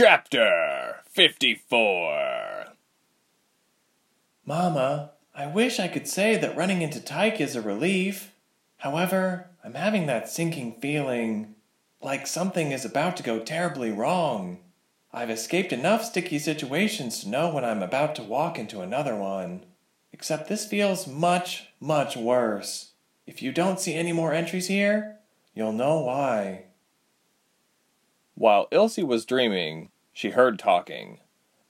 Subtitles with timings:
[0.00, 2.66] Chapter 54
[4.46, 8.30] Mama, I wish I could say that running into Tyke is a relief.
[8.76, 11.56] However, I'm having that sinking feeling
[12.00, 14.58] like something is about to go terribly wrong.
[15.12, 19.64] I've escaped enough sticky situations to know when I'm about to walk into another one.
[20.12, 22.92] Except this feels much, much worse.
[23.26, 25.16] If you don't see any more entries here,
[25.54, 26.66] you'll know why.
[28.38, 31.18] While Ilse was dreaming, she heard talking.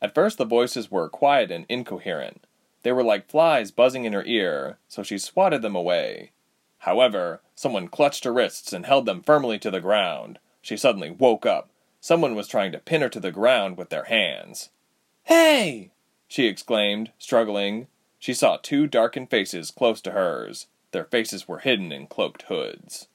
[0.02, 2.44] At first, the voices were quiet and incoherent.
[2.82, 6.32] They were like flies buzzing in her ear, so she swatted them away.
[6.80, 10.40] However, someone clutched her wrists and held them firmly to the ground.
[10.60, 11.70] She suddenly woke up.
[12.02, 14.68] Someone was trying to pin her to the ground with their hands.
[15.24, 15.90] Hey!
[16.28, 17.86] she exclaimed, struggling.
[18.18, 20.66] She saw two darkened faces close to hers.
[20.92, 23.08] Their faces were hidden in cloaked hoods.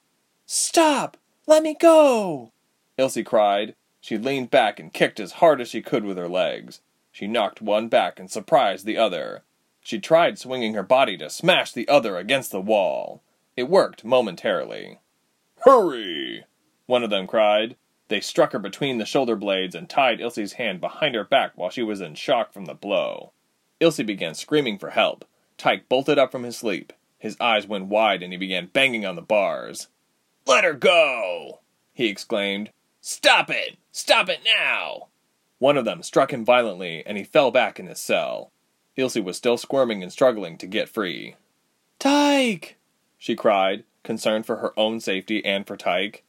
[0.44, 1.16] Stop!
[1.46, 2.50] Let me go!
[2.96, 3.74] Ilse cried.
[4.00, 6.80] She leaned back and kicked as hard as she could with her legs.
[7.10, 9.42] She knocked one back and surprised the other.
[9.80, 13.22] She tried swinging her body to smash the other against the wall.
[13.56, 14.98] It worked momentarily.
[15.60, 16.44] Hurry!
[16.86, 17.76] One of them cried.
[18.08, 21.70] They struck her between the shoulder blades and tied Ilse's hand behind her back while
[21.70, 23.32] she was in shock from the blow.
[23.80, 25.24] Ilse began screaming for help.
[25.56, 26.92] Tyke bolted up from his sleep.
[27.18, 29.88] His eyes went wide and he began banging on the bars.
[30.46, 31.60] Let her go!
[31.94, 32.70] he exclaimed.
[33.06, 33.76] Stop it!
[33.92, 35.08] Stop it now!
[35.58, 38.50] One of them struck him violently, and he fell back in his cell.
[38.96, 41.36] Ilse was still squirming and struggling to get free.
[41.98, 42.78] Tyke!
[43.18, 46.24] she cried, concerned for her own safety and for Tyke.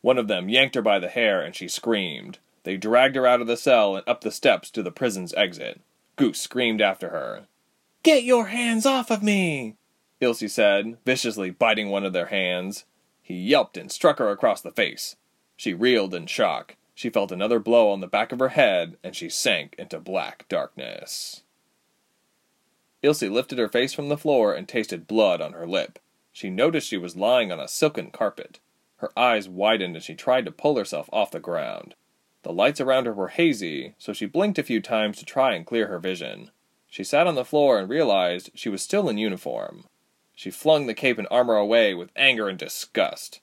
[0.00, 2.40] One of them yanked her by the hair, and she screamed.
[2.64, 5.80] They dragged her out of the cell and up the steps to the prison's exit.
[6.16, 7.46] Goose screamed after her.
[8.02, 9.76] Get your hands off of me!
[10.20, 12.84] Ilse said, viciously biting one of their hands.
[13.22, 15.14] He yelped and struck her across the face.
[15.56, 16.76] She reeled in shock.
[16.94, 20.48] She felt another blow on the back of her head, and she sank into black
[20.48, 21.42] darkness.
[23.02, 25.98] Ilse lifted her face from the floor and tasted blood on her lip.
[26.32, 28.58] She noticed she was lying on a silken carpet.
[28.96, 31.94] Her eyes widened as she tried to pull herself off the ground.
[32.42, 35.66] The lights around her were hazy, so she blinked a few times to try and
[35.66, 36.50] clear her vision.
[36.88, 39.84] She sat on the floor and realized she was still in uniform.
[40.34, 43.40] She flung the cape and armor away with anger and disgust.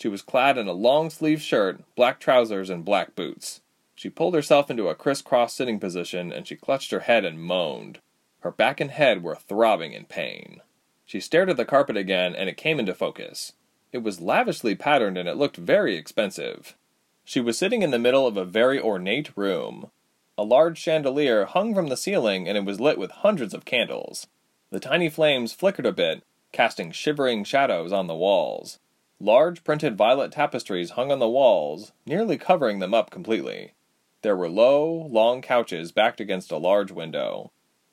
[0.00, 3.60] She was clad in a long sleeved shirt, black trousers, and black boots.
[3.94, 8.00] She pulled herself into a crisscross sitting position and she clutched her head and moaned.
[8.40, 10.60] Her back and head were throbbing in pain.
[11.06, 13.54] She stared at the carpet again and it came into focus.
[13.92, 16.76] It was lavishly patterned and it looked very expensive.
[17.24, 19.90] She was sitting in the middle of a very ornate room.
[20.36, 24.26] A large chandelier hung from the ceiling and it was lit with hundreds of candles.
[24.70, 28.78] The tiny flames flickered a bit, casting shivering shadows on the walls.
[29.18, 33.72] Large printed violet tapestries hung on the walls, nearly covering them up completely.
[34.20, 37.50] There were low, long couches backed against a large window.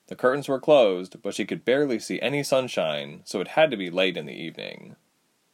[0.08, 3.76] The curtains were closed, but she could barely see any sunshine, so it had to
[3.76, 4.96] be late in the evening.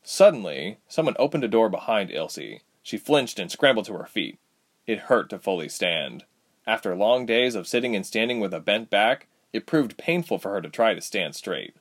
[0.03, 2.61] Suddenly, someone opened a door behind Ilse.
[2.83, 4.39] She flinched and scrambled to her feet.
[4.87, 6.25] It hurt to fully stand.
[6.67, 10.51] After long days of sitting and standing with a bent back, it proved painful for
[10.53, 11.77] her to try to stand straight.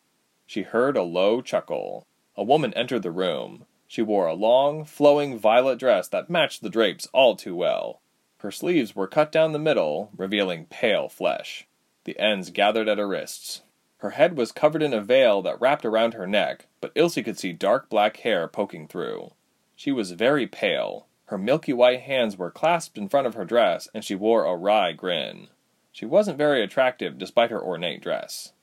[0.46, 2.06] She heard a low chuckle.
[2.36, 3.66] A woman entered the room.
[3.90, 8.02] She wore a long, flowing violet dress that matched the drapes all too well.
[8.38, 11.68] Her sleeves were cut down the middle, revealing pale flesh.
[12.04, 13.64] The ends gathered at her wrists.
[13.98, 17.40] Her head was covered in a veil that wrapped around her neck, but Ilse could
[17.40, 19.32] see dark black hair poking through.
[19.76, 21.08] She was very pale.
[21.26, 24.56] Her milky white hands were clasped in front of her dress, and she wore a
[24.56, 25.48] wry grin.
[25.92, 28.54] She wasn't very attractive despite her ornate dress.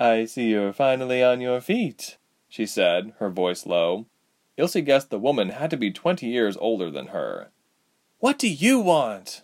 [0.00, 2.16] I see you're finally on your feet,
[2.48, 4.06] she said, her voice low.
[4.56, 7.50] Ilse guessed the woman had to be twenty years older than her.
[8.20, 9.42] What do you want?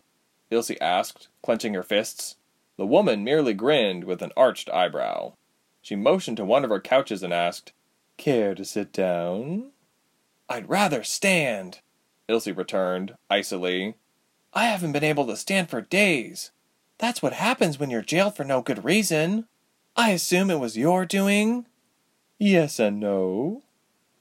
[0.50, 2.36] Ilse asked, clenching her fists.
[2.76, 5.34] The woman merely grinned with an arched eyebrow.
[5.82, 7.72] She motioned to one of her couches and asked,
[8.16, 9.72] Care to sit down?
[10.48, 11.80] I'd rather stand,
[12.28, 13.94] Ilse returned, icily.
[14.52, 16.50] I haven't been able to stand for days.
[16.98, 19.46] That's what happens when you're jailed for no good reason.
[19.96, 21.66] I assume it was your doing?
[22.38, 23.62] Yes and no,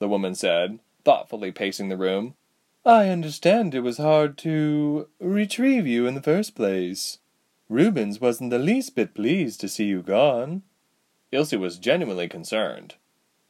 [0.00, 2.34] the woman said, thoughtfully pacing the room.
[2.84, 7.18] I understand it was hard to retrieve you in the first place.
[7.68, 10.62] Rubens wasn't the least bit pleased to see you gone.
[11.30, 12.96] Ilse was genuinely concerned.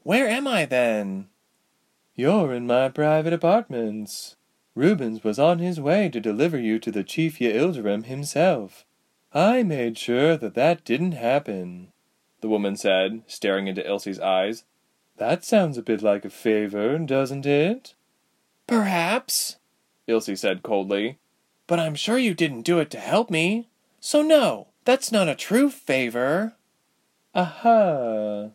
[0.02, 1.29] Where am I then?
[2.14, 4.37] You're in my private apartments.
[4.75, 8.85] Rubens was on his way to deliver you to the Chief Yildirim himself.
[9.32, 11.93] I made sure that that didn't happen,
[12.41, 14.64] the woman said, staring into Ilse's eyes.
[15.20, 17.93] That sounds a bit like a favor, doesn't it?
[18.67, 19.56] Perhaps,
[20.06, 21.19] Ilse said coldly.
[21.67, 23.69] but I'm sure you didn't do it to help me.
[24.00, 26.55] So, no, that's not a true favor.
[27.34, 28.49] Aha,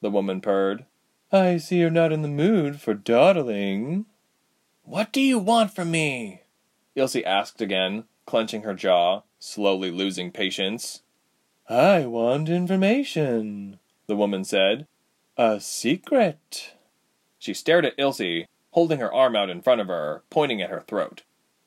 [0.00, 0.84] the woman purred.
[1.30, 4.06] I see you're not in the mood for dawdling.
[4.82, 6.42] What do you want from me?
[6.96, 11.02] Ilse asked again, clenching her jaw, slowly losing patience.
[11.68, 13.78] I want information,
[14.08, 14.88] the woman said.
[15.42, 16.74] A secret.
[17.38, 20.82] She stared at Ilse, holding her arm out in front of her, pointing at her
[20.82, 21.22] throat.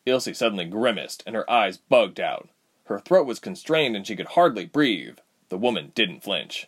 [0.06, 2.50] Ilse suddenly grimaced, and her eyes bugged out.
[2.84, 5.18] Her throat was constrained and she could hardly breathe.
[5.50, 6.68] The woman didn't flinch.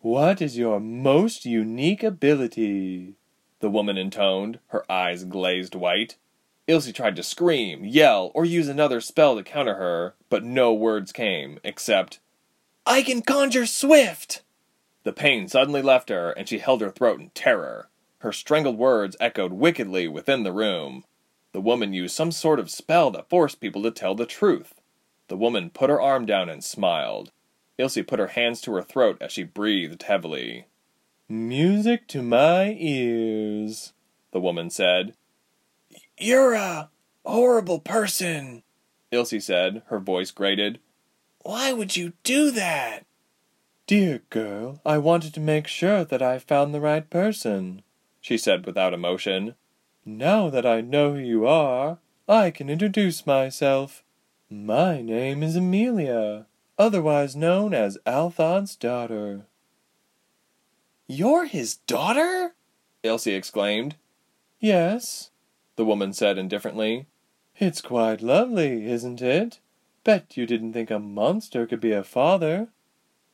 [0.00, 3.14] What is your most unique ability?
[3.60, 6.16] The woman intoned, her eyes glazed white.
[6.66, 11.12] Ilse tried to scream, yell, or use another spell to counter her, but no words
[11.12, 12.18] came, except,
[12.84, 14.42] I can conjure swift!
[15.04, 17.88] The pain suddenly left her, and she held her throat in terror.
[18.18, 21.04] Her strangled words echoed wickedly within the room.
[21.52, 24.74] The woman used some sort of spell that forced people to tell the truth.
[25.28, 27.32] The woman put her arm down and smiled.
[27.78, 30.66] Ilse put her hands to her throat as she breathed heavily.
[31.28, 33.92] Music to my ears,
[34.30, 35.14] the woman said.
[36.18, 36.90] You're a
[37.24, 38.62] horrible person,
[39.10, 40.78] Ilse said, her voice grated.
[41.40, 43.04] Why would you do that?
[43.88, 47.82] Dear girl, I wanted to make sure that I found the right person,
[48.20, 49.56] she said without emotion.
[50.06, 51.98] Now that I know who you are,
[52.28, 54.04] I can introduce myself.
[54.48, 56.46] My name is Amelia,
[56.78, 59.46] otherwise known as Althod's daughter.
[61.08, 62.54] You're his daughter?
[63.02, 63.96] Ilse exclaimed.
[64.60, 65.30] Yes,
[65.74, 67.06] the woman said indifferently.
[67.58, 69.58] It's quite lovely, isn't it?
[70.04, 72.68] Bet you didn't think a monster could be a father.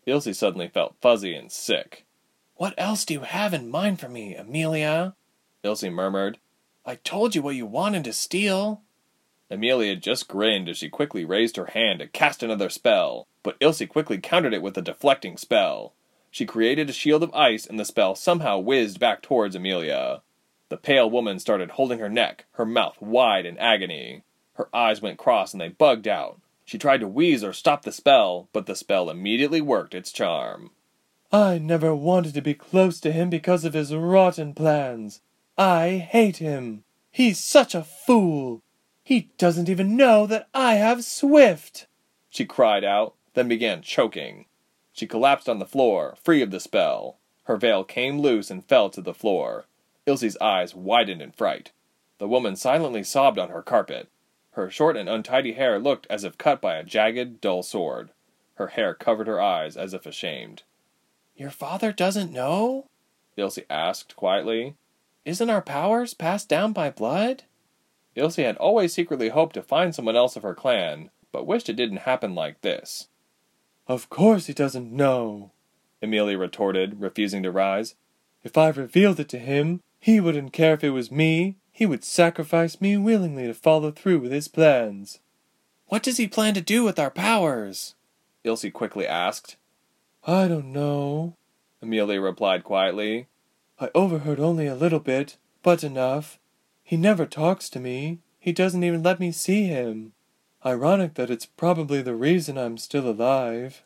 [0.08, 2.06] Ilse suddenly felt fuzzy and sick.
[2.54, 5.14] What else do you have in mind for me, Amelia?
[5.62, 6.38] Ilse murmured.
[6.84, 8.82] I told you what you wanted to steal.
[9.50, 13.82] Amelia just grinned as she quickly raised her hand to cast another spell, but Ilse
[13.88, 15.92] quickly countered it with a deflecting spell.
[16.30, 20.22] She created a shield of ice, and the spell somehow whizzed back towards Amelia.
[20.68, 24.22] The pale woman started holding her neck, her mouth wide in agony.
[24.54, 26.40] Her eyes went cross and they bugged out.
[26.68, 30.72] She tried to wheeze or stop the spell, but the spell immediately worked its charm.
[31.32, 35.22] I never wanted to be close to him because of his rotten plans.
[35.56, 36.84] I hate him.
[37.10, 38.60] He's such a fool.
[39.02, 41.86] He doesn't even know that I have Swift.
[42.28, 44.44] She cried out, then began choking.
[44.92, 47.16] She collapsed on the floor, free of the spell.
[47.44, 49.64] Her veil came loose and fell to the floor.
[50.04, 51.72] Ilse's eyes widened in fright.
[52.18, 54.10] The woman silently sobbed on her carpet.
[54.58, 58.10] Her short and untidy hair looked as if cut by a jagged, dull sword.
[58.56, 60.64] Her hair covered her eyes as if ashamed.
[61.36, 62.86] Your father doesn't know?
[63.36, 64.74] Ilse asked quietly.
[65.24, 67.44] Isn't our powers passed down by blood?
[68.16, 71.74] Ilse had always secretly hoped to find someone else of her clan, but wished it
[71.74, 73.06] didn't happen like this.
[73.86, 75.52] Of course he doesn't know,
[76.02, 77.94] Amelia retorted, refusing to rise.
[78.42, 82.02] If I revealed it to him, he wouldn't care if it was me, he would
[82.02, 85.20] sacrifice me willingly to follow through with his plans.
[85.86, 87.94] What does he plan to do with our powers?
[88.42, 89.54] Ilse quickly asked.
[90.26, 91.34] I don't know,
[91.80, 93.28] Amelia replied quietly.
[93.78, 96.40] I overheard only a little bit, but enough.
[96.82, 98.18] He never talks to me.
[98.40, 100.14] He doesn't even let me see him.
[100.66, 103.84] Ironic that it's probably the reason I'm still alive.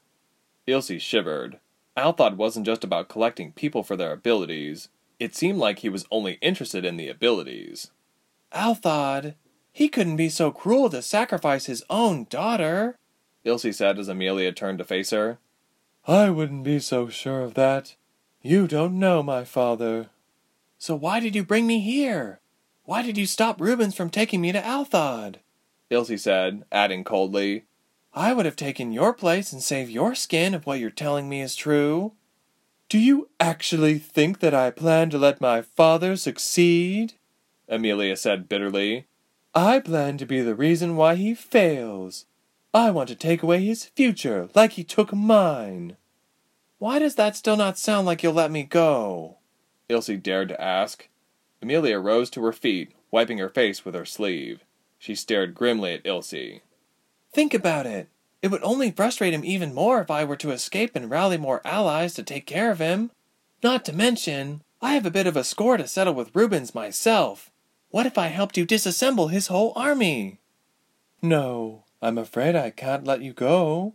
[0.66, 1.58] Ilse shivered.
[1.94, 4.88] Althod wasn't just about collecting people for their abilities.
[5.22, 7.92] It seemed like he was only interested in the abilities.
[8.52, 9.36] Althod,
[9.72, 12.98] he couldn't be so cruel to sacrifice his own daughter,
[13.44, 15.38] Ilse said as Amelia turned to face her.
[16.08, 17.94] I wouldn't be so sure of that.
[18.42, 20.10] You don't know my father.
[20.76, 22.40] So why did you bring me here?
[22.84, 25.36] Why did you stop Rubens from taking me to Althod?
[25.88, 27.66] Ilse said, adding coldly,
[28.12, 31.42] I would have taken your place and saved your skin if what you're telling me
[31.42, 32.14] is true.
[32.92, 37.14] Do you actually think that I plan to let my father succeed?
[37.66, 39.06] Amelia said bitterly.
[39.54, 42.26] I plan to be the reason why he fails.
[42.74, 45.96] I want to take away his future like he took mine.
[46.76, 49.38] Why does that still not sound like you'll let me go?
[49.88, 51.08] Ilse dared to ask.
[51.62, 54.64] Amelia rose to her feet, wiping her face with her sleeve.
[54.98, 56.60] She stared grimly at Ilse.
[57.32, 58.10] Think about it.
[58.42, 61.62] It would only frustrate him even more if I were to escape and rally more
[61.64, 63.12] allies to take care of him.
[63.62, 67.50] Not to mention, I have a bit of a score to settle with Rubens myself.
[67.90, 70.40] What if I helped you disassemble his whole army?
[71.22, 73.94] No, I'm afraid I can't let you go,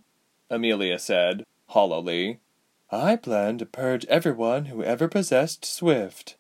[0.50, 2.40] Amelia said, hollowly.
[2.90, 6.38] I plan to purge everyone who ever possessed Swift.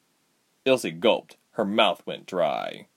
[0.63, 1.35] Ilse gulped.
[1.51, 2.87] Her mouth went dry.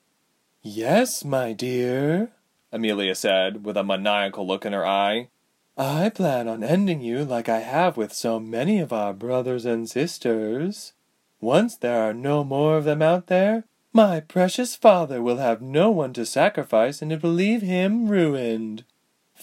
[0.61, 2.31] Yes, my dear,
[2.71, 5.29] Amelia said, with a maniacal look in her eye.
[5.77, 9.89] I plan on ending you like I have with so many of our brothers and
[9.89, 10.93] sisters.
[11.39, 13.63] Once there are no more of them out there,
[13.93, 18.83] my precious father will have no one to sacrifice and it will leave him ruined.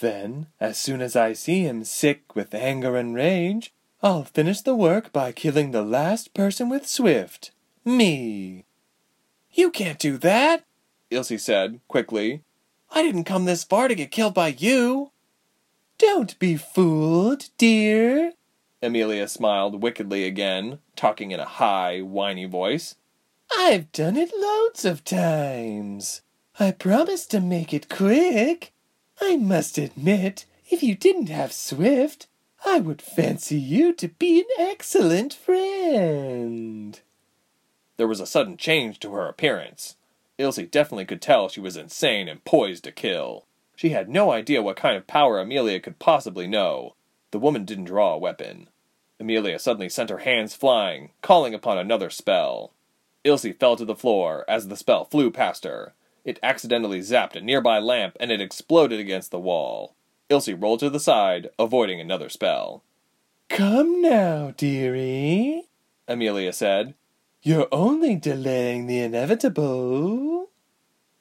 [0.00, 4.76] Then, as soon as I see him sick with anger and rage, I'll finish the
[4.76, 7.50] work by killing the last person with Swift.
[7.84, 8.64] Me.
[9.50, 10.64] You can't do that,
[11.10, 12.42] Ilse said, quickly.
[12.90, 15.12] I didn't come this far to get killed by you.
[15.98, 18.32] Don't be fooled, dear.
[18.82, 22.94] Amelia smiled wickedly again, talking in a high, whiny voice.
[23.56, 26.22] I've done it loads of times.
[26.60, 28.72] I promised to make it quick.
[29.20, 32.26] I must admit, if you didn't have Swift,
[32.64, 37.00] I would fancy you to be an excellent friend.
[37.96, 39.96] There was a sudden change to her appearance.
[40.38, 43.44] Ilse definitely could tell she was insane and poised to kill.
[43.76, 46.94] She had no idea what kind of power Amelia could possibly know.
[47.32, 48.68] The woman didn't draw a weapon.
[49.20, 52.72] Amelia suddenly sent her hands flying, calling upon another spell.
[53.24, 55.92] Ilse fell to the floor as the spell flew past her.
[56.24, 59.94] It accidentally zapped a nearby lamp and it exploded against the wall.
[60.28, 62.82] Ilse rolled to the side, avoiding another spell.
[63.48, 65.64] Come now, dearie,
[66.06, 66.94] Amelia said.
[67.40, 70.50] You're only delaying the inevitable.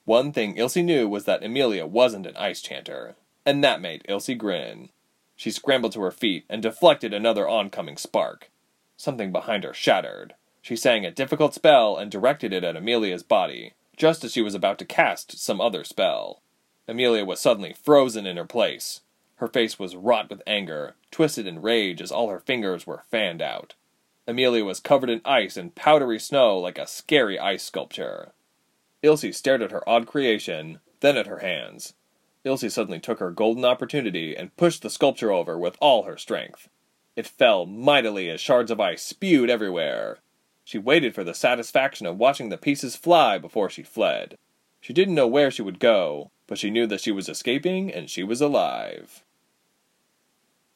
[0.04, 4.32] One thing Ilse knew was that Amelia wasn't an ice chanter, and that made Ilse
[4.36, 4.90] grin.
[5.36, 8.50] She scrambled to her feet and deflected another oncoming spark.
[8.98, 10.34] Something behind her shattered.
[10.60, 14.56] She sang a difficult spell and directed it at Amelia's body, just as she was
[14.56, 16.42] about to cast some other spell.
[16.88, 19.02] Amelia was suddenly frozen in her place.
[19.36, 23.42] Her face was wrought with anger, twisted in rage as all her fingers were fanned
[23.42, 23.76] out.
[24.28, 28.34] Amelia was covered in ice and powdery snow like a scary ice sculpture.
[29.02, 31.94] Ilse stared at her odd creation, then at her hands.
[32.44, 36.68] Ilse suddenly took her golden opportunity and pushed the sculpture over with all her strength.
[37.16, 40.20] It fell mightily as shards of ice spewed everywhere.
[40.64, 44.38] She waited for the satisfaction of watching the pieces fly before she fled.
[44.82, 48.10] She didn't know where she would go, but she knew that she was escaping and
[48.10, 49.24] she was alive.